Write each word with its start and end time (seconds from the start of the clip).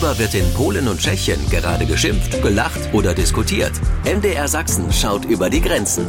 Worüber 0.00 0.18
wird 0.18 0.34
in 0.34 0.50
Polen 0.54 0.88
und 0.88 0.98
Tschechien 0.98 1.38
gerade 1.50 1.84
geschimpft, 1.84 2.40
gelacht 2.40 2.80
oder 2.94 3.12
diskutiert? 3.12 3.72
MDR 4.06 4.48
Sachsen 4.48 4.90
schaut 4.90 5.26
über 5.26 5.50
die 5.50 5.60
Grenzen. 5.60 6.06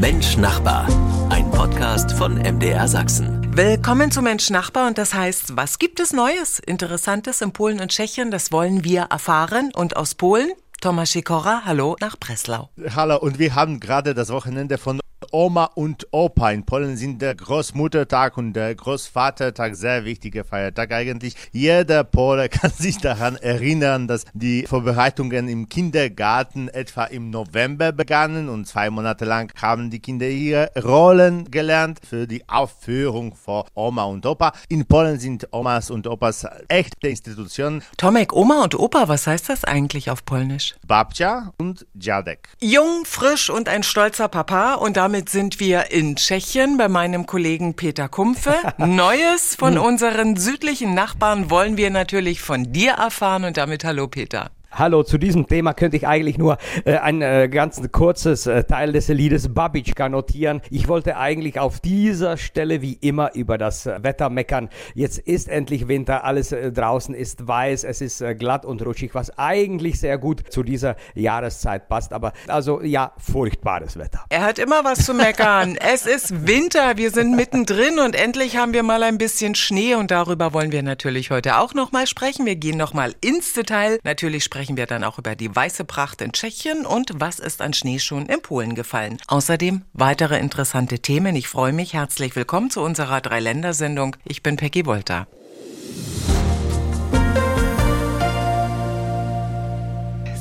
Mensch 0.00 0.36
Nachbar. 0.36 0.86
Ein 1.28 1.50
Podcast 1.50 2.12
von 2.12 2.34
MDR 2.34 2.86
Sachsen. 2.86 3.44
Willkommen 3.56 4.12
zu 4.12 4.22
Mensch 4.22 4.48
Nachbar 4.50 4.86
und 4.86 4.96
das 4.96 5.12
heißt, 5.12 5.56
was 5.56 5.80
gibt 5.80 5.98
es 5.98 6.12
Neues, 6.12 6.60
Interessantes 6.60 7.40
in 7.40 7.52
Polen 7.52 7.80
und 7.80 7.88
Tschechien? 7.88 8.30
Das 8.30 8.52
wollen 8.52 8.84
wir 8.84 9.08
erfahren 9.10 9.72
und 9.74 9.96
aus 9.96 10.14
Polen 10.14 10.52
Thomas 10.80 11.10
Sikora, 11.10 11.62
hallo 11.64 11.96
nach 12.00 12.16
Breslau. 12.16 12.70
Hallo, 12.94 13.16
und 13.16 13.40
wir 13.40 13.56
haben 13.56 13.80
gerade 13.80 14.14
das 14.14 14.30
Wochenende 14.30 14.78
von 14.78 15.01
Oma 15.32 15.64
und 15.74 16.06
Opa. 16.10 16.50
In 16.50 16.64
Polen 16.64 16.96
sind 16.98 17.22
der 17.22 17.34
Großmuttertag 17.34 18.36
und 18.36 18.52
der 18.52 18.74
Großvatertag 18.74 19.74
sehr 19.74 20.04
wichtige 20.04 20.44
Feiertag 20.44 20.92
eigentlich. 20.92 21.34
Jeder 21.52 22.04
Pole 22.04 22.48
kann 22.50 22.70
sich 22.70 22.98
daran 22.98 23.36
erinnern, 23.36 24.06
dass 24.08 24.26
die 24.34 24.66
Vorbereitungen 24.66 25.48
im 25.48 25.70
Kindergarten 25.70 26.68
etwa 26.68 27.04
im 27.04 27.30
November 27.30 27.92
begannen 27.92 28.50
und 28.50 28.66
zwei 28.68 28.90
Monate 28.90 29.24
lang 29.24 29.52
haben 29.60 29.90
die 29.90 30.00
Kinder 30.00 30.28
ihre 30.28 30.70
Rollen 30.82 31.50
gelernt 31.50 32.00
für 32.06 32.26
die 32.26 32.46
Aufführung 32.48 33.34
vor 33.34 33.66
Oma 33.74 34.04
und 34.04 34.26
Opa. 34.26 34.52
In 34.68 34.84
Polen 34.84 35.18
sind 35.18 35.48
Omas 35.52 35.90
und 35.90 36.06
Opas 36.06 36.46
echte 36.68 37.08
Institutionen. 37.08 37.82
Tomek, 37.96 38.34
Oma 38.34 38.64
und 38.64 38.78
Opa, 38.78 39.08
was 39.08 39.26
heißt 39.26 39.48
das 39.48 39.64
eigentlich 39.64 40.10
auf 40.10 40.26
Polnisch? 40.26 40.74
Babcia 40.86 41.52
und 41.56 41.86
Dziadek. 41.94 42.48
Jung, 42.60 43.04
frisch 43.06 43.48
und 43.48 43.68
ein 43.68 43.82
stolzer 43.82 44.28
Papa 44.28 44.74
und 44.74 44.98
damit 44.98 45.21
damit 45.22 45.30
sind 45.30 45.60
wir 45.60 45.92
in 45.92 46.16
Tschechien 46.16 46.76
bei 46.78 46.88
meinem 46.88 47.26
Kollegen 47.26 47.74
Peter 47.74 48.08
Kumpfe. 48.08 48.56
Neues 48.78 49.54
von 49.54 49.76
hm. 49.76 49.82
unseren 49.82 50.36
südlichen 50.36 50.94
Nachbarn 50.94 51.48
wollen 51.48 51.76
wir 51.76 51.90
natürlich 51.90 52.40
von 52.42 52.72
dir 52.72 52.94
erfahren 52.94 53.44
und 53.44 53.56
damit 53.56 53.84
hallo 53.84 54.08
Peter. 54.08 54.50
Hallo, 54.74 55.02
zu 55.02 55.18
diesem 55.18 55.46
Thema 55.46 55.74
könnte 55.74 55.98
ich 55.98 56.06
eigentlich 56.06 56.38
nur 56.38 56.56
äh, 56.86 56.96
ein 56.96 57.20
äh, 57.20 57.50
ganz 57.50 57.78
kurzes 57.92 58.46
äh, 58.46 58.64
Teil 58.64 58.92
des 58.92 59.08
Liedes 59.08 59.52
Babitschka 59.52 60.08
notieren. 60.08 60.62
Ich 60.70 60.88
wollte 60.88 61.18
eigentlich 61.18 61.60
auf 61.60 61.78
dieser 61.80 62.38
Stelle 62.38 62.80
wie 62.80 62.94
immer 62.94 63.34
über 63.34 63.58
das 63.58 63.84
Wetter 63.84 64.30
meckern. 64.30 64.70
Jetzt 64.94 65.18
ist 65.18 65.50
endlich 65.50 65.88
Winter, 65.88 66.24
alles 66.24 66.52
äh, 66.52 66.72
draußen 66.72 67.14
ist 67.14 67.46
weiß, 67.46 67.84
es 67.84 68.00
ist 68.00 68.22
äh, 68.22 68.34
glatt 68.34 68.64
und 68.64 68.80
rutschig, 68.80 69.14
was 69.14 69.36
eigentlich 69.36 70.00
sehr 70.00 70.16
gut 70.16 70.42
zu 70.48 70.62
dieser 70.62 70.96
Jahreszeit 71.14 71.90
passt. 71.90 72.14
Aber 72.14 72.32
also 72.48 72.80
ja, 72.80 73.12
furchtbares 73.18 73.98
Wetter. 73.98 74.24
Er 74.30 74.40
hat 74.40 74.58
immer 74.58 74.84
was 74.84 75.04
zu 75.04 75.12
meckern. 75.12 75.76
es 75.92 76.06
ist 76.06 76.46
Winter, 76.46 76.96
wir 76.96 77.10
sind 77.10 77.36
mittendrin 77.36 77.98
und 77.98 78.16
endlich 78.16 78.56
haben 78.56 78.72
wir 78.72 78.82
mal 78.82 79.02
ein 79.02 79.18
bisschen 79.18 79.54
Schnee 79.54 79.96
und 79.96 80.10
darüber 80.10 80.54
wollen 80.54 80.72
wir 80.72 80.82
natürlich 80.82 81.30
heute 81.30 81.58
auch 81.58 81.74
nochmal 81.74 82.06
sprechen. 82.06 82.46
Wir 82.46 82.56
gehen 82.56 82.78
nochmal 82.78 83.14
ins 83.20 83.52
Detail. 83.52 83.98
Natürlich 84.02 84.44
sprechen 84.44 84.61
sprechen 84.62 84.76
wir 84.76 84.86
dann 84.86 85.02
auch 85.02 85.18
über 85.18 85.34
die 85.34 85.52
weiße 85.52 85.84
Pracht 85.84 86.20
in 86.20 86.30
Tschechien 86.30 86.86
und 86.86 87.10
was 87.16 87.40
ist 87.40 87.60
an 87.60 87.72
Schneeschuhen 87.72 88.26
in 88.26 88.40
Polen 88.42 88.76
gefallen. 88.76 89.18
Außerdem 89.26 89.82
weitere 89.92 90.38
interessante 90.38 91.00
Themen. 91.00 91.34
Ich 91.34 91.48
freue 91.48 91.72
mich. 91.72 91.94
Herzlich 91.94 92.36
willkommen 92.36 92.70
zu 92.70 92.80
unserer 92.80 93.20
Dreiländersendung. 93.20 94.14
Ich 94.22 94.44
bin 94.44 94.54
Peggy 94.54 94.86
Wolter. 94.86 95.26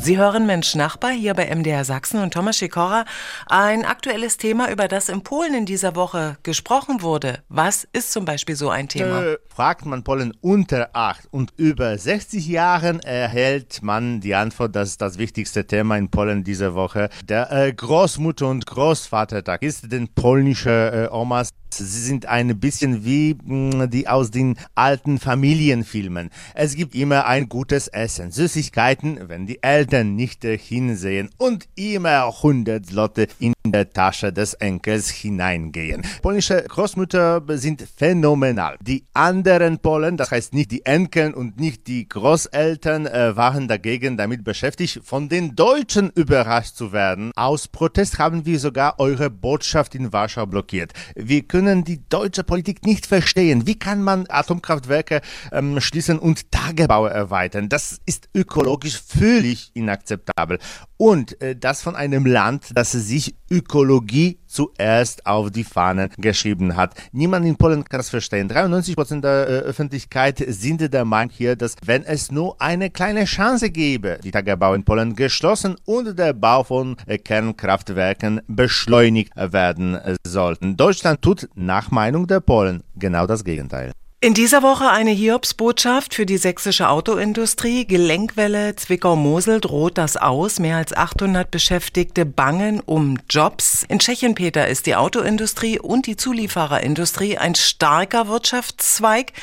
Sie 0.03 0.17
hören 0.17 0.47
Mensch 0.47 0.73
Nachbar 0.73 1.11
hier 1.11 1.35
bei 1.35 1.55
MDR 1.55 1.85
Sachsen 1.85 2.23
und 2.23 2.33
Thomas 2.33 2.57
Sikora. 2.57 3.05
Ein 3.45 3.85
aktuelles 3.85 4.37
Thema, 4.37 4.71
über 4.71 4.87
das 4.87 5.09
in 5.09 5.21
Polen 5.21 5.53
in 5.53 5.67
dieser 5.67 5.95
Woche 5.95 6.37
gesprochen 6.41 7.03
wurde. 7.03 7.43
Was 7.49 7.87
ist 7.93 8.11
zum 8.11 8.25
Beispiel 8.25 8.55
so 8.55 8.71
ein 8.71 8.87
Thema? 8.87 9.21
Äh, 9.23 9.37
fragt 9.47 9.85
man 9.85 10.03
Polen 10.03 10.33
unter 10.41 10.89
8 10.93 11.27
und 11.29 11.53
über 11.55 11.95
60 11.95 12.47
Jahren 12.47 12.99
erhält 13.01 13.83
man 13.83 14.21
die 14.21 14.33
Antwort, 14.33 14.75
das 14.75 14.89
ist 14.89 15.01
das 15.03 15.19
wichtigste 15.19 15.67
Thema 15.67 15.97
in 15.97 16.09
Polen 16.09 16.43
diese 16.43 16.73
Woche. 16.73 17.09
Der 17.23 17.51
äh, 17.51 17.69
Großmutter- 17.69 18.49
und 18.49 18.65
Großvatertag 18.65 19.61
ist 19.61 19.91
den 19.91 20.07
polnischen 20.07 20.71
äh, 20.71 21.09
Omas 21.11 21.51
Sie 21.73 21.85
sind 21.85 22.25
ein 22.25 22.59
bisschen 22.59 23.05
wie 23.05 23.35
mh, 23.43 23.83
hm, 23.83 23.89
die 23.89 24.07
aus 24.07 24.31
den 24.31 24.57
alten 24.75 25.19
Familienfilmen. 25.19 26.29
Es 26.53 26.75
gibt 26.75 26.95
immer 26.95 27.25
ein 27.25 27.49
gutes 27.49 27.87
Essen, 27.87 28.31
Süßigkeiten, 28.31 29.29
wenn 29.29 29.47
die 29.47 29.63
Eltern 29.63 30.15
nicht 30.15 30.43
hinsehen 30.43 31.29
und 31.37 31.67
immer 31.75 32.25
100 32.27 32.91
Lotte 32.91 33.27
in 33.39 33.53
der 33.65 33.91
Tasche 33.91 34.33
des 34.33 34.53
Enkels 34.55 35.09
hineingehen. 35.09 36.03
Polnische 36.21 36.63
Großmütter 36.67 37.43
sind 37.49 37.83
phänomenal. 37.95 38.77
Die 38.81 39.05
anderen 39.13 39.79
Polen, 39.79 40.17
das 40.17 40.31
heißt 40.31 40.53
nicht 40.53 40.71
die 40.71 40.85
Enkel 40.85 41.33
und 41.33 41.59
nicht 41.59 41.87
die 41.87 42.07
Großeltern, 42.07 43.05
äh, 43.05 43.35
waren 43.35 43.67
dagegen 43.67 44.17
damit 44.17 44.43
beschäftigt, 44.43 45.01
von 45.03 45.29
den 45.29 45.55
Deutschen 45.55 46.09
überrascht 46.11 46.75
zu 46.75 46.91
werden. 46.91 47.31
Aus 47.35 47.67
Protest 47.67 48.17
haben 48.17 48.45
wir 48.45 48.59
sogar 48.59 48.99
eure 48.99 49.29
Botschaft 49.29 49.95
in 49.95 50.11
Warschau 50.11 50.45
blockiert. 50.45 50.93
Wir 51.15 51.43
können 51.43 51.83
die 51.83 52.01
deutsche 52.09 52.43
Politik 52.43 52.85
nicht 52.85 53.05
verstehen. 53.05 53.67
Wie 53.67 53.77
kann 53.77 54.01
man 54.01 54.25
Atomkraftwerke 54.27 55.21
ähm, 55.51 55.79
schließen 55.79 56.17
und 56.17 56.51
Tagebau 56.51 57.05
erweitern? 57.05 57.69
Das 57.69 57.99
ist 58.05 58.29
ökologisch 58.33 58.99
völlig 59.01 59.71
inakzeptabel. 59.73 60.59
Und 60.97 61.41
äh, 61.41 61.55
das 61.55 61.81
von 61.81 61.95
einem 61.95 62.25
Land, 62.25 62.71
das 62.75 62.91
sich 62.91 63.35
Ökologie 63.51 64.39
zuerst 64.47 65.25
auf 65.25 65.51
die 65.51 65.63
Fahnen 65.63 66.09
geschrieben 66.17 66.75
hat. 66.75 66.95
Niemand 67.11 67.45
in 67.45 67.55
Polen 67.55 67.83
kann 67.83 67.99
das 67.99 68.09
verstehen. 68.09 68.47
93 68.47 68.95
Prozent 68.95 69.23
der 69.23 69.47
äh, 69.47 69.51
Öffentlichkeit 69.59 70.43
sind 70.47 70.93
der 70.93 71.05
Meinung 71.05 71.31
hier, 71.31 71.55
dass 71.55 71.75
wenn 71.85 72.03
es 72.03 72.31
nur 72.31 72.59
eine 72.61 72.89
kleine 72.89 73.25
Chance 73.25 73.69
gäbe, 73.69 74.19
die 74.23 74.31
Tagebau 74.31 74.73
in 74.73 74.83
Polen 74.83 75.15
geschlossen 75.15 75.75
und 75.85 76.17
der 76.17 76.33
Bau 76.33 76.63
von 76.63 76.95
äh, 77.05 77.17
Kernkraftwerken 77.17 78.41
beschleunigt 78.47 79.35
werden 79.35 79.95
äh, 79.95 80.15
sollten. 80.25 80.77
Deutschland 80.77 81.21
tut 81.21 81.49
nach 81.55 81.91
Meinung 81.91 82.27
der 82.27 82.39
Polen 82.39 82.83
genau 82.95 83.27
das 83.27 83.43
Gegenteil. 83.43 83.91
In 84.23 84.35
dieser 84.35 84.61
Woche 84.61 84.87
eine 84.87 85.09
Hiobsbotschaft 85.09 86.13
für 86.13 86.27
die 86.27 86.37
sächsische 86.37 86.89
Autoindustrie. 86.89 87.87
Gelenkwelle 87.87 88.75
Zwickau-Mosel 88.75 89.59
droht 89.59 89.97
das 89.97 90.15
aus. 90.15 90.59
Mehr 90.59 90.77
als 90.77 90.95
800 90.95 91.49
Beschäftigte 91.49 92.27
bangen 92.27 92.81
um 92.81 93.17
Jobs. 93.27 93.83
In 93.89 93.97
Tschechien, 93.97 94.35
Peter, 94.35 94.67
ist 94.67 94.85
die 94.85 94.95
Autoindustrie 94.95 95.79
und 95.79 96.05
die 96.05 96.17
Zuliefererindustrie 96.17 97.39
ein 97.39 97.55
starker 97.55 98.27
Wirtschaftszweig. 98.27 99.33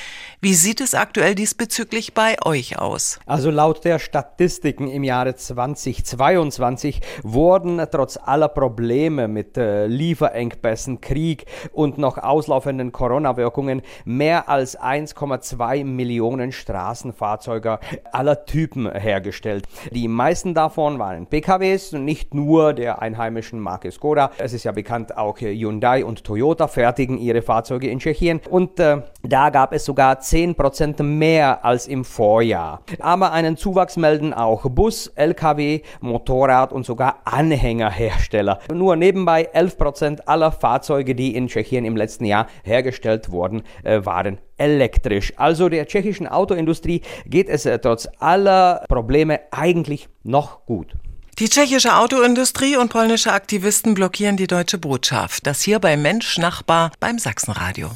Wie 0.41 0.55
sieht 0.55 0.81
es 0.81 0.95
aktuell 0.95 1.35
diesbezüglich 1.35 2.15
bei 2.15 2.37
euch 2.45 2.79
aus? 2.79 3.19
Also 3.27 3.51
laut 3.51 3.85
der 3.85 3.99
Statistiken 3.99 4.87
im 4.87 5.03
Jahre 5.03 5.35
2022 5.35 7.01
wurden 7.25 7.85
trotz 7.91 8.17
aller 8.17 8.47
Probleme 8.47 9.27
mit 9.27 9.57
äh, 9.59 9.89
Lieferengpässen, 9.89 11.01
Krieg 11.01 11.47
und 11.73 11.99
noch 11.99 12.19
auslaufenden 12.19 12.93
Corona-Wirkungen 12.93 13.83
mehr 14.05 14.49
als 14.49 14.68
1,2 14.77 15.85
Millionen 15.85 16.53
Straßenfahrzeuge 16.53 17.79
aller 18.13 18.45
Typen 18.45 18.91
hergestellt. 18.91 19.67
Die 19.93 20.09
meisten 20.09 20.55
davon 20.55 20.99
waren 20.99 21.27
PKWs, 21.27 21.93
nicht 21.93 22.35
nur 22.35 22.73
der 22.73 23.01
einheimischen 23.01 23.61
Marke 23.61 23.93
Skoda. 23.93 24.31
Es 24.39 24.53
ist 24.53 24.65
ja 24.65 24.73
bekannt, 24.73 25.17
auch 25.17 25.39
Hyundai 25.39 26.05
und 26.05 26.25
Toyota 26.25 26.67
fertigen 26.67 27.19
ihre 27.19 27.43
Fahrzeuge 27.43 27.89
in 27.89 27.99
Tschechien. 28.01 28.41
Und 28.51 28.81
äh, 28.81 29.03
da 29.29 29.51
gab 29.51 29.73
es 29.73 29.85
sogar 29.85 30.21
10% 30.21 31.03
mehr 31.03 31.65
als 31.65 31.87
im 31.87 32.05
Vorjahr. 32.05 32.81
Aber 32.99 33.33
einen 33.33 33.57
Zuwachs 33.57 33.97
melden 33.97 34.33
auch 34.33 34.69
Bus, 34.71 35.09
LKW, 35.09 35.83
Motorrad 36.01 36.73
und 36.73 36.87
sogar 36.87 37.21
Anhängerhersteller. 37.25 38.61
Nur 38.73 38.97
nebenbei 38.97 39.53
11% 39.55 40.23
aller 40.27 40.51
Fahrzeuge, 40.51 41.15
die 41.15 41.37
in 41.37 41.49
Tschechien 41.49 41.85
im 41.85 41.97
letzten 41.97 42.25
Jahr 42.25 42.47
hergestellt 42.65 43.31
wurden, 43.31 43.63
äh, 43.85 44.05
waren 44.05 44.39
elektrisch. 44.57 45.35
Also 45.37 45.69
der 45.69 45.87
tschechischen 45.87 46.27
Autoindustrie 46.27 47.03
geht 47.27 47.49
es 47.49 47.67
äh, 47.67 47.79
trotz 47.79 48.09
aller 48.19 48.85
Probleme 48.89 49.41
eigentlich 49.51 50.09
noch 50.23 50.65
gut. 50.65 50.95
Die 51.39 51.49
tschechische 51.49 51.95
Autoindustrie 51.97 52.77
und 52.77 52.89
polnische 52.89 53.33
Aktivisten 53.33 53.95
blockieren 53.95 54.37
die 54.37 54.49
deutsche 54.49 54.77
Botschaft. 54.77 55.47
Das 55.47 55.61
hier 55.61 55.79
bei 55.79 55.97
Mensch 55.97 56.37
Nachbar 56.39 56.91
beim 56.99 57.21
Sachsenradio. 57.21 57.91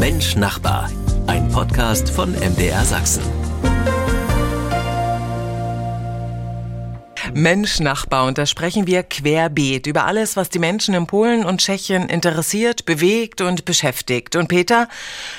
Mensch 0.00 0.34
Nachbar 0.34 0.88
ein 1.26 1.46
Podcast 1.50 2.08
von 2.08 2.32
MDR 2.32 2.86
Sachsen. 2.86 3.22
Mensch 7.34 7.80
Nachbar 7.80 8.24
und 8.24 8.38
da 8.38 8.46
sprechen 8.46 8.86
wir 8.86 9.02
querbeet 9.02 9.86
über 9.86 10.06
alles, 10.06 10.36
was 10.36 10.48
die 10.48 10.58
Menschen 10.58 10.94
in 10.94 11.06
Polen 11.06 11.44
und 11.44 11.60
Tschechien 11.60 12.08
interessiert, 12.08 12.86
bewegt 12.86 13.42
und 13.42 13.66
beschäftigt. 13.66 14.36
Und 14.36 14.48
Peter, 14.48 14.88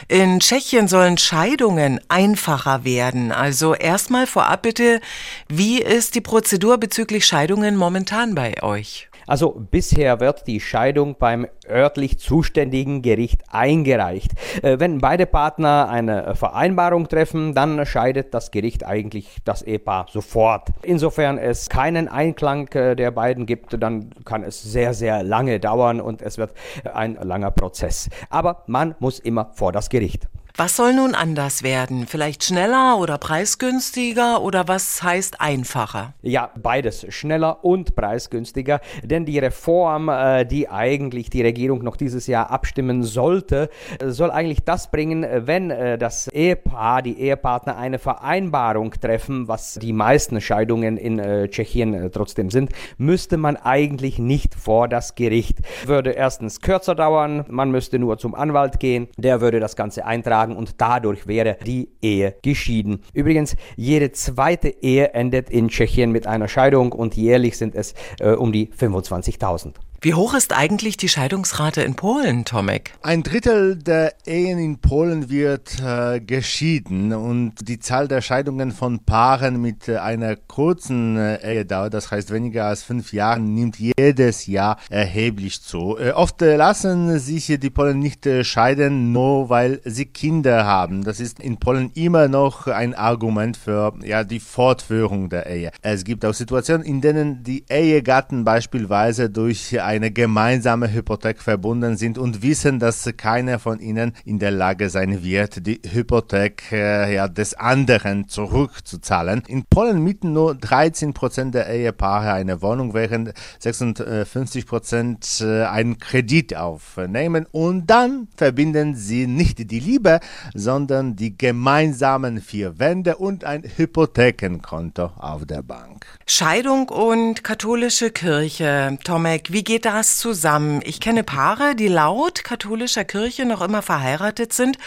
in 0.08 0.40
Tschechien 0.40 0.88
sollen 0.88 1.18
Scheidungen 1.18 2.00
einfacher 2.08 2.86
werden. 2.86 3.32
Also 3.32 3.74
erstmal 3.74 4.28
vorab 4.28 4.62
bitte, 4.62 5.02
wie 5.50 5.82
ist 5.82 6.14
die 6.14 6.22
Prozedur 6.22 6.78
bezüglich 6.78 7.26
Scheidungen 7.26 7.76
momentan 7.76 8.36
bei 8.36 8.62
euch? 8.62 9.11
Also 9.32 9.52
bisher 9.72 10.20
wird 10.20 10.46
die 10.46 10.60
Scheidung 10.60 11.16
beim 11.18 11.48
örtlich 11.66 12.20
zuständigen 12.20 13.02
Gericht 13.02 13.44
eingereicht. 13.50 14.34
Äh, 14.62 14.78
wenn 14.80 14.98
beide 14.98 15.26
Partner 15.26 15.88
eine 15.88 16.36
Vereinbarung 16.36 17.08
treffen, 17.08 17.56
dann 17.56 17.86
scheidet 17.86 18.34
das 18.34 18.52
Gericht 18.52 18.86
eigentlich 18.86 19.38
das 19.46 19.62
Ehepaar 19.62 20.08
sofort. 20.10 20.68
Insofern 20.84 21.38
es 21.38 21.70
keinen 21.70 22.10
Einklang 22.10 22.68
äh, 22.74 22.94
der 22.94 23.12
beiden 23.12 23.46
gibt, 23.46 23.82
dann 23.82 24.10
kann 24.26 24.44
es 24.44 24.62
sehr, 24.62 24.94
sehr 24.94 25.24
lange 25.24 25.62
dauern 25.62 26.02
und 26.02 26.22
es 26.22 26.38
wird 26.38 26.52
ein 26.94 27.18
langer 27.22 27.52
Prozess. 27.52 28.10
Aber 28.30 28.64
man 28.68 28.96
muss 29.00 29.18
immer 29.20 29.52
vor 29.54 29.72
das 29.72 29.88
Gericht. 29.88 30.28
Was 30.58 30.76
soll 30.76 30.94
nun 30.94 31.16
anders 31.16 31.64
werden? 31.64 32.08
Vielleicht 32.08 32.44
schneller 32.44 32.98
oder 33.00 33.18
preisgünstiger 33.18 34.42
oder 34.42 34.68
was 34.68 35.02
heißt 35.02 35.40
einfacher? 35.40 36.14
Ja, 36.22 36.52
beides, 36.62 37.06
schneller 37.10 37.64
und 37.64 37.96
preisgünstiger, 37.96 38.82
denn 39.02 39.26
die 39.26 39.40
Reform, 39.40 40.10
äh, 40.10 40.46
die 40.46 40.68
eigentlich 40.68 41.30
die 41.30 41.42
Regierung 41.42 41.84
noch 41.84 41.96
dieses 41.96 42.28
Jahr 42.28 42.52
abstimmen 42.52 43.04
sollte, 43.04 43.70
soll 44.04 44.30
eigentlich 44.30 44.64
das 44.66 44.92
bringen, 44.92 45.26
wenn 45.48 45.72
äh, 45.72 45.98
das 45.98 46.28
Ehepaar, 46.28 47.02
die 47.02 47.18
Ehepartner 47.20 47.78
eine 47.78 47.98
Vereinbarung 47.98 48.92
treffen, 48.92 49.48
was 49.48 49.76
die 49.76 49.94
meisten 49.94 50.42
Scheidungen 50.42 50.98
in 50.98 51.18
äh, 51.18 51.48
Tschechien 51.48 52.12
trotzdem 52.12 52.50
sind, 52.50 52.72
müsste 52.98 53.38
man 53.38 53.56
eigentlich 53.56 54.20
nicht 54.20 54.56
vor 54.56 54.90
das 54.90 55.16
Gericht. 55.16 55.60
Würde 55.86 56.12
erstens 56.12 56.60
kürzer 56.60 56.96
dauern, 56.96 57.46
man 57.48 57.72
müsste 57.72 58.00
nur 58.00 58.18
zum 58.18 58.36
Anwalt 58.36 58.82
gehen, 58.82 59.08
der 59.18 59.40
würde 59.40 59.62
das 59.62 59.78
Ganze 59.78 60.06
eintragen 60.06 60.41
geschlagen 60.42 60.56
und 60.56 60.82
dadurch 60.82 61.28
wäre 61.28 61.58
die 61.66 61.90
Ehe 62.02 62.36
geschieden. 62.42 63.02
Übrigens, 63.14 63.56
jede 63.76 64.12
zweite 64.12 64.70
Ehe 64.70 65.14
endet 65.14 65.50
in 65.50 65.70
Tschechien 65.70 66.12
mit 66.12 66.28
einer 66.28 66.48
Scheidung 66.48 66.92
und 66.92 67.16
jährlich 67.16 67.58
sind 67.58 67.76
es 67.76 67.94
äh, 68.20 68.32
um 68.32 68.52
die 68.52 68.68
25.000. 68.68 69.74
Wie 70.04 70.16
hoch 70.16 70.34
ist 70.34 70.52
eigentlich 70.52 70.98
die 70.98 71.10
Scheidungsrate 71.10 71.84
in 71.84 71.94
Polen, 71.94 72.44
Tomek? 72.44 72.96
Ein 73.04 73.22
Drittel 73.22 73.76
der 73.76 74.16
Ehen 74.26 74.58
in 74.58 74.80
Polen 74.80 75.30
wird 75.30 75.80
äh, 75.80 76.20
geschieden 76.20 77.14
und 77.14 77.54
die 77.68 77.78
Zahl 77.78 78.08
der 78.08 78.22
Scheidungen 78.22 78.72
von 78.72 79.06
Paaren 79.06 79.62
mit 79.62 79.88
äh, 79.88 79.98
einer 79.98 80.38
kurzen 80.38 81.18
äh, 81.18 81.36
Ehedauer, 81.48 81.92
das 81.92 82.10
heißt 82.10 82.32
weniger 82.32 82.66
als 82.66 82.82
fünf 82.82 83.14
Jahren, 83.14 83.54
nimmt 83.54 83.78
jedes 83.78 84.48
Jahr 84.48 84.78
erheblich 84.90 85.62
zu. 85.62 86.00
Äh, 86.00 86.14
oft 86.14 86.42
äh, 86.42 86.56
lassen 86.56 87.20
sich 87.20 87.46
die 87.46 87.70
Polen 87.70 88.00
nicht 88.00 88.28
scheiden, 88.42 89.12
nur 89.12 89.50
weil 89.50 89.82
sie 89.86 90.08
Kinder 90.08 90.66
haben. 90.66 91.04
Das 91.04 91.20
ist 91.20 91.40
in 91.40 91.58
Polen 91.58 91.92
immer 91.94 92.28
noch 92.28 92.66
ein 92.66 92.96
Argument 92.96 93.56
für 93.56 93.94
ja, 94.04 94.24
die 94.24 94.40
Fortführung 94.40 95.30
der 95.30 95.46
Ehe. 95.46 95.70
Es 95.84 96.04
gibt 96.04 96.26
auch 96.26 96.34
Situationen, 96.34 96.84
in 96.88 97.02
denen 97.02 97.44
die 97.44 97.66
Ehegatten 97.70 98.44
beispielsweise 98.44 99.30
durch 99.30 99.78
eine 99.92 100.10
gemeinsame 100.10 100.94
Hypothek 100.94 101.42
verbunden 101.42 101.98
sind 101.98 102.18
und 102.18 102.42
wissen, 102.42 102.80
dass 102.80 103.10
keiner 103.18 103.60
von 103.60 103.82
ihnen 103.82 104.14
in 104.24 104.40
der 104.40 104.52
Lage 104.52 104.90
sein 104.90 105.22
wird, 105.22 105.68
die 105.68 105.82
Hypothek 105.86 106.72
äh, 106.72 107.14
ja, 107.14 107.28
des 107.28 107.56
anderen 107.56 108.30
zurückzuzahlen. 108.30 109.44
In 109.48 109.66
Polen 109.66 110.02
mieten 110.02 110.32
nur 110.32 110.56
13 110.56 111.14
Prozent 111.14 111.56
der 111.56 111.68
Ehepaare 111.68 112.32
eine 112.32 112.62
Wohnung, 112.62 112.94
während 112.94 113.34
56 113.60 114.66
Prozent 114.66 115.42
äh, 115.42 115.66
einen 115.66 116.00
Kredit 116.00 116.56
aufnehmen 116.56 117.46
und 117.52 117.88
dann 117.88 118.30
verbinden 118.38 118.96
sie 118.96 119.28
nicht 119.28 119.70
die 119.70 119.80
Liebe, 119.80 120.22
sondern 120.54 121.18
die 121.18 121.38
gemeinsamen 121.38 122.40
vier 122.40 122.80
Wände 122.80 123.18
und 123.18 123.44
ein 123.44 123.64
Hypothekenkonto 123.76 125.12
auf 125.18 125.46
der 125.46 125.64
Bank. 125.64 126.06
Scheidung 126.26 126.88
und 126.88 127.44
katholische 127.44 128.10
Kirche. 128.12 128.98
Tomek, 129.04 129.52
wie 129.52 129.66
geht 129.66 129.81
geht 129.82 129.92
das 129.92 130.20
zusammen? 130.20 130.82
Ich 130.84 131.00
kenne 131.00 131.24
Paare, 131.24 131.76
die 131.76 131.88
laut 131.88 132.44
katholischer 132.44 133.04
Kirche 133.04 133.46
noch 133.46 133.62
immer 133.62 133.82
verheiratet 133.82 134.54
sind 134.54 134.78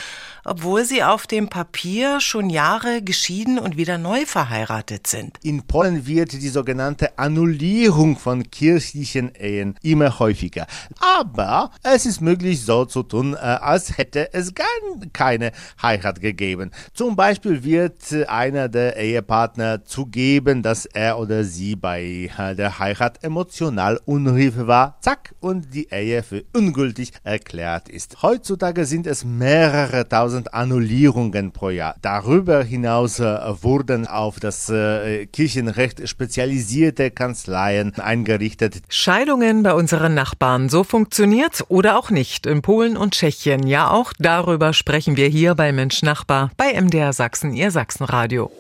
obwohl 0.44 0.85
sie 0.85 1.02
auf 1.02 1.26
dem 1.26 1.49
Papier 1.49 2.20
schon 2.20 2.50
Jahre 2.50 3.02
geschieden 3.02 3.58
und 3.58 3.76
wieder 3.76 3.99
neu 3.99 4.26
verheiratet 4.26 5.06
sind. 5.06 5.38
In 5.43 5.67
Polen 5.67 6.06
wird 6.06 6.32
die 6.32 6.49
sogenannte 6.49 7.19
Annullierung 7.19 8.17
von 8.17 8.50
kirchlichen 8.50 9.35
Ehen 9.35 9.76
immer 9.82 10.19
häufiger. 10.19 10.67
Aber 11.00 11.70
es 11.82 12.06
ist 12.06 12.20
möglich, 12.20 12.64
so 12.64 12.85
zu 12.85 13.02
tun, 13.02 13.35
äh, 13.35 13.37
als 13.37 13.96
hätte 13.96 14.32
es 14.32 14.55
gar 14.55 14.67
keine 15.12 15.52
Heirat 15.81 16.20
gegeben. 16.20 16.70
Zum 16.93 17.17
Beispiel 17.17 17.64
wird 17.64 17.94
einer 18.29 18.69
der 18.69 18.97
Ehepartner 18.97 19.85
zugeben, 19.85 20.62
dass 20.62 20.87
er 20.87 21.19
oder 21.19 21.44
sie 21.44 21.76
bei 21.76 22.31
äh, 22.38 22.55
der 22.55 22.79
Heirat 22.79 23.23
emotional 23.25 24.00
unreif 24.05 24.55
war, 24.56 24.99
zack, 25.00 25.35
und 25.40 25.75
die 25.75 25.88
Ehe 25.90 26.23
für 26.23 26.44
ungültig 26.52 27.12
erklärt 27.23 27.88
ist. 27.88 28.23
Heutzutage 28.23 28.85
sind 28.85 29.06
es 29.06 29.25
mehrere 29.25 30.08
tausend 30.08 30.33
1000 30.34 30.54
Annullierungen 30.54 31.52
pro 31.52 31.70
Jahr. 31.70 31.94
Darüber 32.02 32.62
hinaus 32.62 33.20
äh, 33.20 33.38
wurden 33.62 34.06
auf 34.06 34.40
das 34.40 34.69
äh, 34.69 35.26
Kirchenrecht 35.26 36.08
spezialisierte 36.08 37.10
Kanzleien 37.10 37.94
eingerichtet. 37.98 38.82
Scheidungen 38.88 39.62
bei 39.62 39.75
unseren 39.75 40.14
Nachbarn, 40.14 40.69
so 40.69 40.82
funktioniert's 40.82 41.64
oder 41.70 41.98
auch 41.98 42.10
nicht 42.10 42.46
in 42.46 42.62
Polen 42.62 42.96
und 42.96 43.14
Tschechien. 43.14 43.66
Ja, 43.66 43.90
auch 43.90 44.12
darüber 44.19 44.72
sprechen 44.72 45.16
wir 45.16 45.28
hier 45.28 45.54
bei 45.54 45.72
Mensch 45.72 46.02
Nachbar 46.02 46.50
bei 46.56 46.72
MDR 46.80 47.12
Sachsen, 47.12 47.54
Ihr 47.54 47.70
Sachsenradio. 47.70 48.50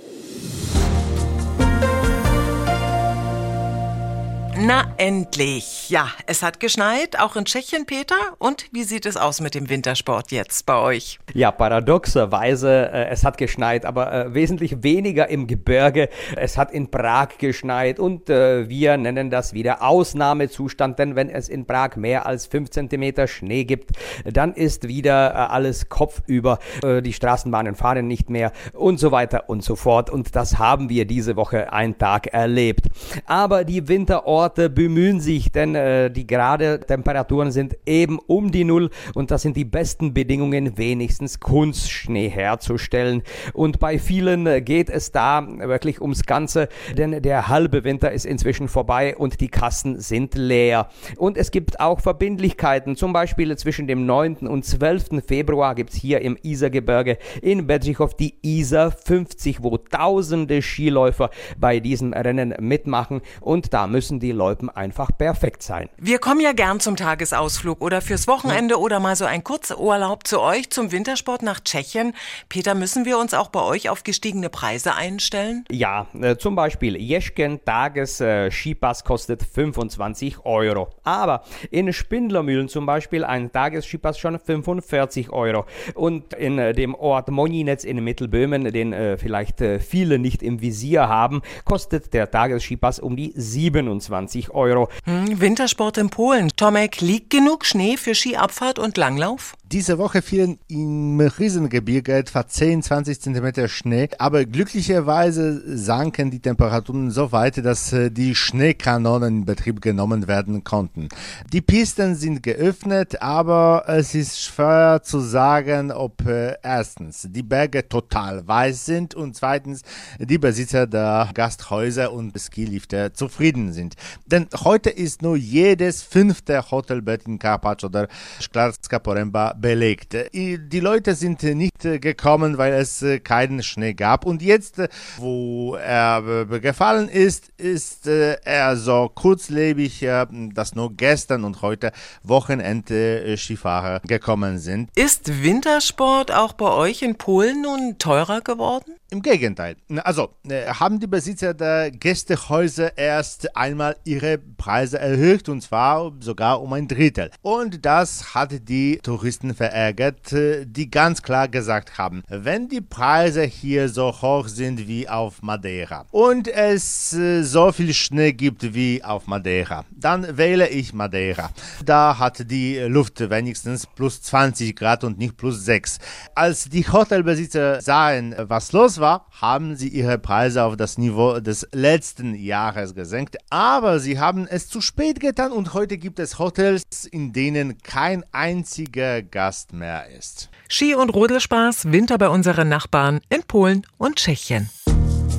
Na 4.56 4.84
endlich. 4.98 5.90
Ja, 5.90 6.06
es 6.26 6.44
hat 6.44 6.60
geschneit, 6.60 7.18
auch 7.18 7.34
in 7.34 7.44
Tschechien, 7.44 7.86
Peter. 7.86 8.14
Und 8.38 8.66
wie 8.70 8.84
sieht 8.84 9.04
es 9.04 9.16
aus 9.16 9.40
mit 9.40 9.56
dem 9.56 9.68
Wintersport 9.68 10.30
jetzt 10.30 10.64
bei 10.64 10.76
euch? 10.76 11.18
Ja, 11.32 11.50
paradoxerweise, 11.50 12.88
äh, 12.92 13.08
es 13.08 13.24
hat 13.24 13.36
geschneit, 13.36 13.84
aber 13.84 14.12
äh, 14.12 14.34
wesentlich 14.34 14.84
weniger 14.84 15.28
im 15.28 15.48
Gebirge. 15.48 16.08
Es 16.36 16.56
hat 16.56 16.70
in 16.70 16.88
Prag 16.88 17.30
geschneit 17.38 17.98
und 17.98 18.30
äh, 18.30 18.68
wir 18.68 18.96
nennen 18.96 19.28
das 19.28 19.54
wieder 19.54 19.82
Ausnahmezustand, 19.82 21.00
denn 21.00 21.16
wenn 21.16 21.30
es 21.30 21.48
in 21.48 21.66
Prag 21.66 21.96
mehr 21.96 22.24
als 22.24 22.46
5 22.46 22.70
cm 22.70 23.26
Schnee 23.26 23.64
gibt, 23.64 23.90
dann 24.24 24.54
ist 24.54 24.86
wieder 24.86 25.32
äh, 25.32 25.36
alles 25.36 25.88
kopfüber. 25.88 26.60
Äh, 26.84 27.02
die 27.02 27.12
Straßenbahnen 27.12 27.74
fahren 27.74 28.06
nicht 28.06 28.30
mehr 28.30 28.52
und 28.72 29.00
so 29.00 29.10
weiter 29.10 29.48
und 29.48 29.64
so 29.64 29.74
fort. 29.74 30.10
Und 30.10 30.36
das 30.36 30.58
haben 30.60 30.88
wir 30.88 31.06
diese 31.06 31.34
Woche 31.34 31.72
einen 31.72 31.98
Tag 31.98 32.28
erlebt. 32.28 32.86
Aber 33.26 33.64
die 33.64 33.88
Winterorte 33.88 34.43
Orte 34.44 34.68
bemühen 34.68 35.20
sich, 35.20 35.52
denn 35.52 35.74
äh, 35.74 36.10
die 36.10 36.26
gerade 36.26 36.78
Temperaturen 36.80 37.50
sind 37.50 37.78
eben 37.86 38.18
um 38.26 38.52
die 38.52 38.64
Null 38.64 38.90
und 39.14 39.30
das 39.30 39.40
sind 39.40 39.56
die 39.56 39.64
besten 39.64 40.12
Bedingungen, 40.12 40.76
wenigstens 40.76 41.40
Kunstschnee 41.40 42.28
herzustellen. 42.28 43.22
Und 43.54 43.78
bei 43.78 43.98
vielen 43.98 44.46
äh, 44.46 44.60
geht 44.60 44.90
es 44.90 45.12
da 45.12 45.48
wirklich 45.60 46.02
ums 46.02 46.24
Ganze, 46.24 46.68
denn 46.94 47.22
der 47.22 47.48
halbe 47.48 47.84
Winter 47.84 48.12
ist 48.12 48.26
inzwischen 48.26 48.68
vorbei 48.68 49.16
und 49.16 49.40
die 49.40 49.48
Kassen 49.48 49.98
sind 49.98 50.34
leer. 50.34 50.90
Und 51.16 51.38
es 51.38 51.50
gibt 51.50 51.80
auch 51.80 52.00
Verbindlichkeiten, 52.00 52.96
zum 52.96 53.14
Beispiel 53.14 53.56
zwischen 53.56 53.86
dem 53.86 54.04
9. 54.04 54.46
und 54.46 54.66
12. 54.66 55.24
Februar 55.26 55.74
gibt 55.74 55.94
es 55.94 55.96
hier 55.96 56.20
im 56.20 56.36
Isergebirge 56.42 57.16
in 57.40 57.66
Bedřichov 57.66 58.12
die 58.14 58.34
Isar 58.42 58.90
50, 58.90 59.62
wo 59.62 59.78
tausende 59.78 60.60
Skiläufer 60.60 61.30
bei 61.58 61.80
diesem 61.80 62.12
Rennen 62.12 62.54
mitmachen 62.60 63.22
und 63.40 63.72
da 63.72 63.86
müssen 63.86 64.20
die 64.20 64.33
Leute 64.34 64.54
Loipen 64.54 64.70
einfach 64.70 65.10
perfekt 65.16 65.62
sein. 65.62 65.88
Wir 65.96 66.18
kommen 66.18 66.40
ja 66.40 66.52
gern 66.52 66.80
zum 66.80 66.96
Tagesausflug 66.96 67.80
oder 67.80 68.00
fürs 68.00 68.28
Wochenende 68.28 68.78
oder 68.78 69.00
mal 69.00 69.16
so 69.16 69.24
ein 69.24 69.42
Kurzurlaub 69.42 70.26
zu 70.26 70.40
euch 70.40 70.70
zum 70.70 70.92
Wintersport 70.92 71.42
nach 71.42 71.60
Tschechien. 71.60 72.14
Peter, 72.48 72.74
müssen 72.74 73.04
wir 73.04 73.18
uns 73.18 73.34
auch 73.34 73.48
bei 73.48 73.62
euch 73.62 73.88
auf 73.88 74.04
gestiegene 74.04 74.48
Preise 74.50 74.94
einstellen? 74.94 75.64
Ja, 75.70 76.06
äh, 76.20 76.36
zum 76.36 76.54
Beispiel 76.54 76.96
Jeschken 76.96 77.64
Tages 77.64 78.20
äh, 78.20 78.50
Skipass 78.50 79.04
kostet 79.04 79.42
25 79.42 80.44
Euro. 80.44 80.90
Aber 81.02 81.42
in 81.70 81.92
Spindlermühlen 81.92 82.68
zum 82.68 82.86
Beispiel 82.86 83.24
ein 83.24 83.50
Tagesskipass 83.52 84.18
schon 84.18 84.38
45 84.38 85.30
Euro. 85.30 85.64
Und 85.94 86.34
in 86.34 86.58
äh, 86.58 86.72
dem 86.72 86.94
Ort 86.94 87.30
Moninetz 87.30 87.84
in 87.84 88.02
Mittelböhmen, 88.02 88.72
den 88.72 88.92
äh, 88.92 89.16
vielleicht 89.16 89.60
äh, 89.60 89.80
viele 89.80 90.18
nicht 90.18 90.42
im 90.42 90.60
Visier 90.60 91.08
haben, 91.08 91.42
kostet 91.64 92.12
der 92.14 92.30
Tagesskipass 92.30 92.98
um 93.00 93.16
die 93.16 93.32
27 93.34 94.04
20 94.24 94.50
Euro. 94.52 94.88
Hm, 95.04 95.40
Wintersport 95.40 95.98
in 95.98 96.08
Polen. 96.08 96.50
Tomek, 96.56 97.00
liegt 97.00 97.30
genug 97.30 97.66
Schnee 97.66 97.96
für 97.96 98.14
Skiabfahrt 98.14 98.78
und 98.78 98.96
Langlauf? 98.96 99.54
Diese 99.70 99.98
Woche 99.98 100.22
fielen 100.22 100.58
im 100.68 101.18
Riesengebirge 101.20 102.14
etwa 102.14 102.46
10, 102.46 102.82
20 102.82 103.20
Zentimeter 103.20 103.66
Schnee, 103.66 104.08
aber 104.18 104.44
glücklicherweise 104.44 105.76
sanken 105.76 106.30
die 106.30 106.38
Temperaturen 106.38 107.10
so 107.10 107.32
weit, 107.32 107.64
dass 107.64 107.92
äh, 107.92 108.10
die 108.10 108.34
Schneekanonen 108.34 109.38
in 109.38 109.44
Betrieb 109.44 109.80
genommen 109.80 110.28
werden 110.28 110.64
konnten. 110.64 111.08
Die 111.52 111.60
Pisten 111.60 112.14
sind 112.14 112.42
geöffnet, 112.42 113.20
aber 113.20 113.84
es 113.88 114.14
ist 114.14 114.40
schwer 114.40 115.00
zu 115.02 115.18
sagen, 115.18 115.90
ob 115.90 116.24
äh, 116.26 116.54
erstens 116.62 117.26
die 117.30 117.42
Berge 117.42 117.88
total 117.88 118.46
weiß 118.46 118.84
sind 118.84 119.14
und 119.14 119.34
zweitens 119.34 119.82
die 120.18 120.38
Besitzer 120.38 120.86
der 120.86 121.30
Gasthäuser 121.34 122.12
und 122.12 122.38
Skilifte 122.38 123.12
zufrieden 123.12 123.72
sind. 123.72 123.94
Denn 124.26 124.48
heute 124.64 124.90
ist 124.90 125.22
nur 125.22 125.36
jedes 125.36 126.02
fünfte 126.02 126.70
Hotelbett 126.70 127.26
in 127.26 127.38
Karpacz 127.38 127.84
oder 127.84 128.08
Szklarska 128.40 128.98
Poręba 128.98 129.54
belegt. 129.54 130.16
Die 130.32 130.80
Leute 130.80 131.14
sind 131.14 131.42
nicht 131.42 131.80
gekommen, 131.80 132.58
weil 132.58 132.72
es 132.74 133.04
keinen 133.22 133.62
Schnee 133.62 133.94
gab. 133.94 134.26
Und 134.26 134.42
jetzt, 134.42 134.82
wo 135.18 135.74
er 135.76 136.46
gefallen 136.60 137.08
ist, 137.08 137.48
ist 137.56 138.06
er 138.06 138.76
so 138.76 139.10
kurzlebig, 139.14 140.06
dass 140.54 140.74
nur 140.74 140.94
gestern 140.96 141.44
und 141.44 141.62
heute 141.62 141.92
Wochenende 142.22 143.36
Skifahrer 143.36 144.00
gekommen 144.00 144.58
sind. 144.58 144.90
Ist 144.94 145.42
Wintersport 145.42 146.32
auch 146.32 146.52
bei 146.52 146.70
euch 146.70 147.02
in 147.02 147.16
Polen 147.16 147.62
nun 147.62 147.96
teurer 147.98 148.40
geworden? 148.40 148.94
Im 149.14 149.22
Gegenteil. 149.22 149.76
Also 150.02 150.30
äh, 150.48 150.66
haben 150.66 150.98
die 150.98 151.06
Besitzer 151.06 151.54
der 151.54 151.92
Gästehäuser 151.92 152.98
erst 152.98 153.56
einmal 153.56 153.94
ihre 154.02 154.38
Preise 154.38 154.98
erhöht 154.98 155.48
und 155.48 155.60
zwar 155.60 156.10
sogar 156.18 156.60
um 156.60 156.72
ein 156.72 156.88
Drittel. 156.88 157.30
Und 157.40 157.86
das 157.86 158.34
hat 158.34 158.68
die 158.68 158.98
Touristen 159.00 159.54
verärgert, 159.54 160.32
äh, 160.32 160.64
die 160.66 160.90
ganz 160.90 161.22
klar 161.22 161.46
gesagt 161.46 161.96
haben, 161.96 162.24
wenn 162.28 162.68
die 162.68 162.80
Preise 162.80 163.44
hier 163.44 163.88
so 163.88 164.20
hoch 164.20 164.48
sind 164.48 164.88
wie 164.88 165.08
auf 165.08 165.42
Madeira 165.42 166.06
und 166.10 166.48
es 166.48 167.12
äh, 167.12 167.44
so 167.44 167.70
viel 167.70 167.94
Schnee 167.94 168.32
gibt 168.32 168.74
wie 168.74 169.04
auf 169.04 169.28
Madeira, 169.28 169.84
dann 169.92 170.36
wähle 170.36 170.68
ich 170.70 170.92
Madeira. 170.92 171.50
Da 171.84 172.18
hat 172.18 172.50
die 172.50 172.80
Luft 172.80 173.20
wenigstens 173.30 173.86
plus 173.86 174.22
20 174.22 174.74
Grad 174.74 175.04
und 175.04 175.18
nicht 175.18 175.36
plus 175.36 175.64
6. 175.64 176.00
Als 176.34 176.68
die 176.68 176.82
Hotelbesitzer 176.90 177.80
sahen, 177.80 178.34
was 178.36 178.72
los 178.72 178.98
war, 178.98 179.03
zwar 179.04 179.26
haben 179.38 179.76
sie 179.76 179.88
ihre 179.88 180.16
Preise 180.16 180.62
auf 180.62 180.78
das 180.78 180.96
Niveau 180.96 181.38
des 181.38 181.68
letzten 181.72 182.34
Jahres 182.34 182.94
gesenkt, 182.94 183.36
aber 183.50 184.00
sie 184.00 184.18
haben 184.18 184.46
es 184.48 184.70
zu 184.70 184.80
spät 184.80 185.20
getan 185.20 185.52
und 185.52 185.74
heute 185.74 185.98
gibt 185.98 186.18
es 186.18 186.38
Hotels, 186.38 186.84
in 187.10 187.34
denen 187.34 187.76
kein 187.82 188.24
einziger 188.32 189.20
Gast 189.20 189.74
mehr 189.74 190.08
ist. 190.08 190.48
Ski- 190.70 190.94
und 190.94 191.10
Rodelspaß 191.10 191.92
Winter 191.92 192.16
bei 192.16 192.30
unseren 192.30 192.70
Nachbarn 192.70 193.20
in 193.28 193.42
Polen 193.42 193.86
und 193.98 194.16
Tschechien. 194.16 194.70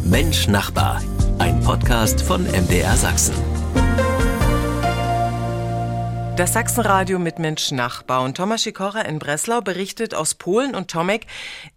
Mensch 0.03 0.47
Nachbar, 0.47 1.01
ein 1.39 1.59
Podcast 1.61 2.21
von 2.21 2.43
MDR 2.43 2.95
Sachsen. 2.95 3.54
Das 6.35 6.51
Sachsenradio 6.51 7.17
mit 7.17 7.39
Mensch 7.39 7.71
Nachbar 7.71 8.21
und 8.21 8.35
Thomas 8.35 8.63
Sikora 8.63 8.99
in 9.03 9.19
Breslau 9.19 9.61
berichtet 9.61 10.13
aus 10.13 10.35
Polen 10.35 10.75
und 10.75 10.91
Tomek. 10.91 11.27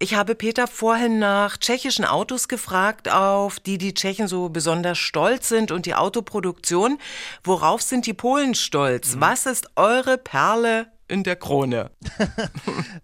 Ich 0.00 0.16
habe 0.16 0.34
Peter 0.34 0.66
vorhin 0.66 1.20
nach 1.20 1.58
tschechischen 1.58 2.04
Autos 2.04 2.48
gefragt, 2.48 3.08
auf 3.08 3.60
die 3.60 3.78
die 3.78 3.94
Tschechen 3.94 4.26
so 4.26 4.48
besonders 4.48 4.98
stolz 4.98 5.48
sind 5.48 5.70
und 5.70 5.86
die 5.86 5.94
Autoproduktion. 5.94 6.98
Worauf 7.44 7.82
sind 7.82 8.04
die 8.06 8.14
Polen 8.14 8.56
stolz? 8.56 9.14
Mhm. 9.14 9.20
Was 9.20 9.46
ist 9.46 9.68
eure 9.76 10.18
Perle 10.18 10.88
in 11.06 11.22
der 11.22 11.36
Krone? 11.36 11.92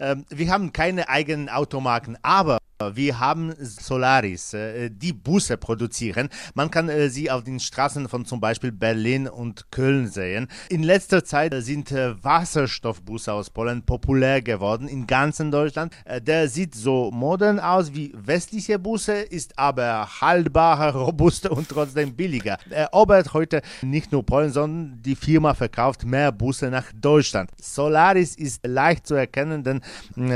Ähm, 0.00 0.26
wir 0.28 0.50
haben 0.50 0.72
keine 0.72 1.08
eigenen 1.08 1.48
Automarken, 1.48 2.18
aber 2.22 2.58
wir 2.94 3.20
haben 3.20 3.54
Solaris, 3.58 4.52
äh, 4.52 4.90
die 4.90 5.12
Busse 5.12 5.56
produzieren. 5.56 6.28
Man 6.54 6.70
kann 6.70 6.88
äh, 6.88 7.08
sie 7.08 7.30
auf 7.30 7.44
den 7.44 7.60
Straßen 7.60 8.08
von 8.08 8.24
zum 8.24 8.40
Beispiel 8.40 8.72
Berlin 8.72 9.28
und 9.28 9.70
Köln 9.70 10.08
sehen. 10.08 10.48
In 10.68 10.82
letzter 10.82 11.24
Zeit 11.24 11.54
sind 11.58 11.92
äh, 11.92 12.22
Wasserstoffbusse 12.22 13.32
aus 13.32 13.50
Polen 13.50 13.82
populär 13.82 14.42
geworden 14.42 14.88
in 14.88 15.06
ganzen 15.06 15.50
Deutschland. 15.50 15.94
Der 16.22 16.48
sieht 16.48 16.74
so 16.74 17.10
modern 17.12 17.60
aus 17.60 17.94
wie 17.94 18.12
westliche 18.14 18.78
Busse, 18.78 19.14
ist 19.14 19.58
aber 19.58 20.20
haltbarer, 20.20 20.94
robuster 20.94 21.52
und 21.52 21.68
trotzdem 21.68 22.14
billiger. 22.14 22.58
Er 22.70 22.86
erobert 22.86 23.32
heute 23.34 23.62
nicht 23.82 24.12
nur 24.12 24.24
Polen, 24.24 24.50
sondern 24.50 25.02
die 25.02 25.14
Firma 25.14 25.54
verkauft 25.54 26.04
mehr 26.04 26.32
Busse 26.32 26.70
nach 26.70 26.86
Deutschland. 26.94 27.50
Solaris 27.60 28.34
ist 28.34 28.66
leicht 28.66 29.06
zu 29.06 29.14
erkennen, 29.14 29.62
denn 29.62 29.80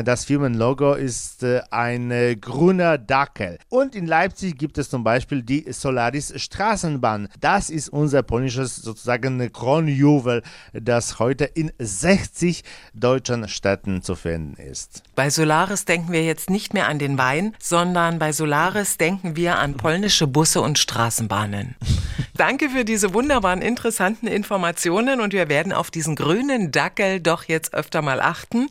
das 0.04 0.24
Firmenlogo 0.24 0.94
ist 0.94 1.44
eine 1.70 2.27
grüner 2.36 2.98
Dackel. 2.98 3.58
Und 3.68 3.94
in 3.94 4.06
Leipzig 4.06 4.58
gibt 4.58 4.78
es 4.78 4.90
zum 4.90 5.04
Beispiel 5.04 5.42
die 5.42 5.70
Solaris 5.72 6.32
Straßenbahn. 6.36 7.28
Das 7.40 7.70
ist 7.70 7.88
unser 7.88 8.22
polnisches 8.22 8.76
sozusagen 8.76 9.52
Kronjuwel, 9.52 10.42
das 10.72 11.18
heute 11.18 11.44
in 11.44 11.72
60 11.78 12.64
deutschen 12.94 13.48
Städten 13.48 14.02
zu 14.02 14.14
finden 14.14 14.60
ist. 14.60 15.02
Bei 15.14 15.30
Solaris 15.30 15.84
denken 15.84 16.12
wir 16.12 16.24
jetzt 16.24 16.50
nicht 16.50 16.74
mehr 16.74 16.88
an 16.88 16.98
den 16.98 17.18
Wein, 17.18 17.54
sondern 17.58 18.18
bei 18.18 18.32
Solaris 18.32 18.98
denken 18.98 19.36
wir 19.36 19.58
an 19.58 19.74
polnische 19.74 20.26
Busse 20.26 20.60
und 20.60 20.78
Straßenbahnen. 20.78 21.76
Danke 22.34 22.70
für 22.70 22.84
diese 22.84 23.14
wunderbaren, 23.14 23.62
interessanten 23.62 24.28
Informationen 24.28 25.20
und 25.20 25.32
wir 25.32 25.48
werden 25.48 25.72
auf 25.72 25.90
diesen 25.90 26.14
grünen 26.14 26.70
Dackel 26.70 27.20
doch 27.20 27.44
jetzt 27.44 27.74
öfter 27.74 28.00
mal 28.00 28.20
achten. 28.20 28.68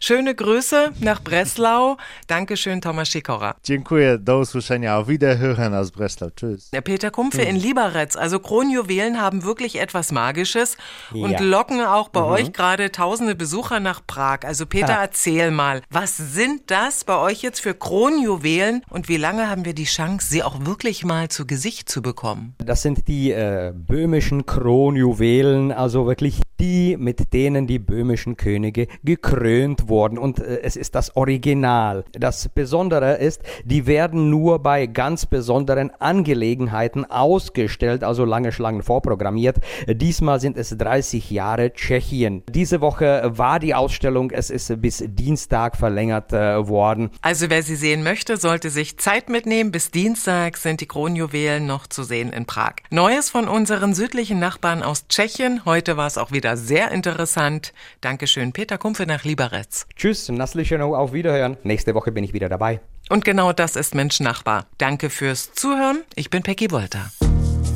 Schöne 0.00 0.34
Grüße 0.34 0.92
nach 1.00 1.22
Breslau. 1.22 1.98
Dankeschön, 2.28 2.80
Thomas 2.80 2.99
Sikora. 3.04 3.54
Dziękuję, 3.62 4.18
do 4.18 4.38
usłyszenia, 4.38 4.96
auf 4.96 5.08
Wiederhören 5.08 5.74
aus 5.74 5.90
Breslau. 5.90 6.30
Tschüss. 6.30 6.70
Der 6.70 6.82
Peter 6.82 7.10
Kumpfe 7.10 7.42
in 7.42 7.56
Liberec, 7.56 8.16
also 8.16 8.38
Kronjuwelen 8.38 9.20
haben 9.20 9.42
wirklich 9.44 9.80
etwas 9.80 10.12
Magisches 10.12 10.76
und 11.12 11.32
ja. 11.32 11.40
locken 11.40 11.80
auch 11.80 12.08
bei 12.08 12.20
mhm. 12.20 12.26
euch 12.26 12.52
gerade 12.52 12.92
tausende 12.92 13.34
Besucher 13.34 13.80
nach 13.80 14.00
Prag. 14.06 14.40
Also 14.44 14.66
Peter, 14.66 14.88
ja. 14.88 15.02
erzähl 15.02 15.50
mal, 15.50 15.82
was 15.90 16.16
sind 16.16 16.70
das 16.70 17.04
bei 17.04 17.16
euch 17.16 17.42
jetzt 17.42 17.60
für 17.60 17.74
Kronjuwelen 17.74 18.82
und 18.90 19.08
wie 19.08 19.16
lange 19.16 19.48
haben 19.48 19.64
wir 19.64 19.74
die 19.74 19.84
Chance, 19.84 20.28
sie 20.28 20.42
auch 20.42 20.64
wirklich 20.64 21.04
mal 21.04 21.28
zu 21.28 21.46
Gesicht 21.46 21.88
zu 21.88 22.02
bekommen? 22.02 22.54
Das 22.58 22.82
sind 22.82 23.08
die 23.08 23.32
äh, 23.32 23.72
böhmischen 23.74 24.46
Kronjuwelen, 24.46 25.72
also 25.72 26.06
wirklich 26.06 26.40
die, 26.60 26.96
mit 26.98 27.32
denen 27.32 27.66
die 27.66 27.78
böhmischen 27.78 28.36
Könige 28.36 28.86
gekrönt 29.02 29.88
wurden. 29.88 30.18
Und 30.18 30.38
äh, 30.38 30.60
es 30.62 30.76
ist 30.76 30.94
das 30.94 31.16
Original. 31.16 32.04
Das 32.12 32.48
Besondere 32.48 33.16
ist, 33.16 33.42
die 33.64 33.86
werden 33.86 34.30
nur 34.30 34.58
bei 34.60 34.86
ganz 34.86 35.26
besonderen 35.26 35.90
Angelegenheiten 35.98 37.04
ausgestellt, 37.04 38.04
also 38.04 38.24
lange 38.24 38.52
Schlangen 38.52 38.82
vorprogrammiert. 38.82 39.56
Diesmal 39.88 40.40
sind 40.40 40.56
es 40.56 40.76
30 40.76 41.30
Jahre 41.30 41.72
Tschechien. 41.72 42.42
Diese 42.50 42.80
Woche 42.80 43.32
war 43.34 43.58
die 43.58 43.74
Ausstellung, 43.74 44.30
es 44.30 44.50
ist 44.50 44.80
bis 44.80 45.02
Dienstag 45.06 45.76
verlängert 45.76 46.32
äh, 46.32 46.68
worden. 46.68 47.10
Also 47.22 47.48
wer 47.48 47.62
sie 47.62 47.76
sehen 47.76 48.02
möchte, 48.02 48.36
sollte 48.36 48.70
sich 48.70 48.98
Zeit 48.98 49.28
mitnehmen. 49.28 49.72
Bis 49.72 49.90
Dienstag 49.90 50.56
sind 50.58 50.80
die 50.80 50.86
Kronjuwelen 50.86 51.66
noch 51.66 51.86
zu 51.86 52.02
sehen 52.02 52.32
in 52.32 52.44
Prag. 52.44 52.74
Neues 52.90 53.30
von 53.30 53.48
unseren 53.48 53.94
südlichen 53.94 54.38
Nachbarn 54.38 54.82
aus 54.82 55.08
Tschechien. 55.08 55.64
Heute 55.64 55.96
war 55.96 56.06
es 56.06 56.18
auch 56.18 56.32
wieder 56.32 56.49
sehr 56.56 56.90
interessant. 56.90 57.72
Dankeschön, 58.00 58.52
Peter 58.52 58.78
Kumpfe 58.78 59.06
nach 59.06 59.24
Liberec. 59.24 59.86
Tschüss, 59.96 60.28
Naslischenau, 60.28 60.94
auf 60.94 61.12
Wiederhören. 61.12 61.56
Nächste 61.62 61.94
Woche 61.94 62.12
bin 62.12 62.24
ich 62.24 62.32
wieder 62.32 62.48
dabei. 62.48 62.80
Und 63.08 63.24
genau 63.24 63.52
das 63.52 63.76
ist 63.76 63.94
Mensch 63.94 64.20
Nachbar. 64.20 64.66
Danke 64.78 65.10
fürs 65.10 65.52
Zuhören. 65.52 66.02
Ich 66.14 66.30
bin 66.30 66.42
Peggy 66.42 66.70
Wolter. 66.70 67.10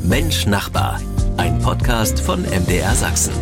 Mensch 0.03 0.45
Nachbar, 0.45 1.01
ein 1.37 1.59
Podcast 1.59 2.19
von 2.19 2.43
MDR 2.43 2.93
Sachsen. 2.95 3.33